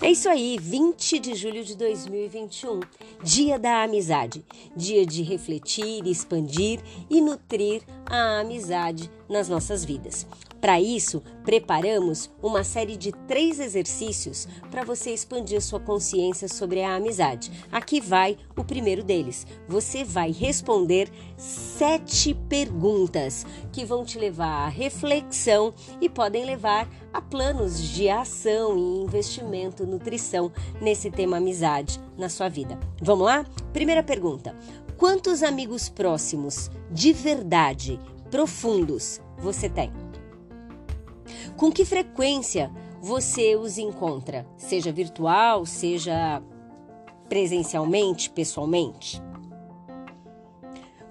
[0.00, 2.78] É isso aí, 20 de julho de 2021,
[3.20, 4.44] Dia da Amizade.
[4.76, 6.78] Dia de refletir, expandir
[7.10, 10.24] e nutrir a amizade nas nossas vidas.
[10.60, 16.96] Para isso, preparamos uma série de três exercícios para você expandir sua consciência sobre a
[16.96, 17.52] amizade.
[17.70, 19.46] Aqui vai o primeiro deles.
[19.68, 27.22] Você vai responder sete perguntas que vão te levar à reflexão e podem levar a
[27.22, 30.50] planos de ação e investimento, nutrição
[30.80, 32.78] nesse tema amizade na sua vida.
[33.00, 33.46] Vamos lá?
[33.72, 34.56] Primeira pergunta:
[34.96, 40.07] quantos amigos próximos de verdade, profundos, você tem?
[41.58, 42.70] Com que frequência
[43.02, 44.46] você os encontra?
[44.56, 46.40] Seja virtual, seja
[47.28, 49.20] presencialmente, pessoalmente?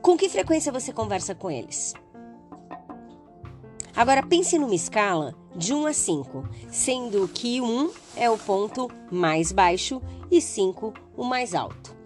[0.00, 1.94] Com que frequência você conversa com eles?
[3.96, 9.50] Agora pense numa escala de 1 a 5, sendo que 1 é o ponto mais
[9.50, 11.96] baixo e 5 o mais alto.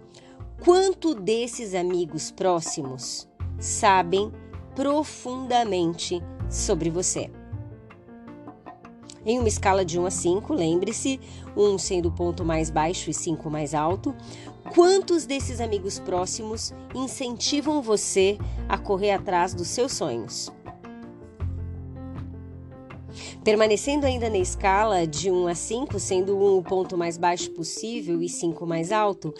[0.65, 4.31] Quanto desses amigos próximos sabem
[4.73, 7.29] profundamente sobre você?
[9.23, 11.19] Em uma escala de 1 a 5, lembre-se,
[11.55, 14.15] 1 sendo o ponto mais baixo e 5 mais alto,
[14.73, 20.51] quantos desses amigos próximos incentivam você a correr atrás dos seus sonhos?
[23.43, 28.23] Permanecendo ainda na escala de 1 a 5, sendo 1 o ponto mais baixo possível
[28.23, 29.33] e 5 mais alto,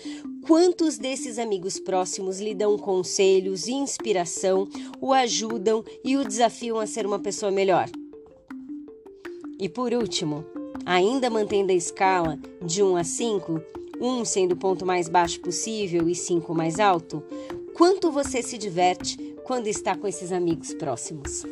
[0.45, 4.67] quantos desses amigos próximos lhe dão conselhos e inspiração,
[4.99, 7.89] o ajudam e o desafiam a ser uma pessoa melhor?
[9.61, 10.43] E por último,
[10.87, 13.61] ainda mantendo a escala de 1 a 5,
[14.01, 17.23] 1 sendo o ponto mais baixo possível e 5 mais alto,
[17.75, 21.45] quanto você se diverte quando está com esses amigos próximos?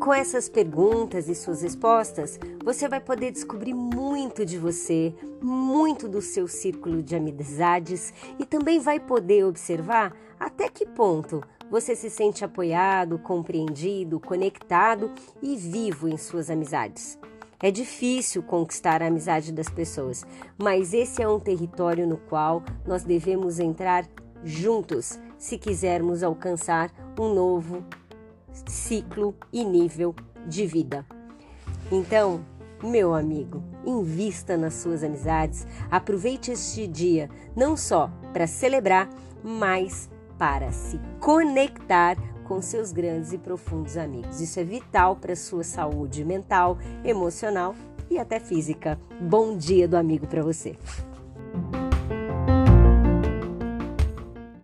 [0.00, 6.22] Com essas perguntas e suas respostas, você vai poder descobrir muito de você, muito do
[6.22, 12.44] seu círculo de amizades e também vai poder observar até que ponto você se sente
[12.44, 15.10] apoiado, compreendido, conectado
[15.42, 17.18] e vivo em suas amizades.
[17.60, 20.24] É difícil conquistar a amizade das pessoas,
[20.56, 24.08] mas esse é um território no qual nós devemos entrar
[24.44, 27.84] juntos se quisermos alcançar um novo
[28.66, 30.14] ciclo e nível
[30.46, 31.06] de vida.
[31.90, 32.44] Então,
[32.82, 39.08] meu amigo, invista nas suas amizades, aproveite este dia não só para celebrar,
[39.42, 40.08] mas
[40.38, 44.40] para se conectar com seus grandes e profundos amigos.
[44.40, 47.74] Isso é vital para a sua saúde mental, emocional
[48.10, 48.98] e até física.
[49.20, 50.76] Bom dia do amigo para você.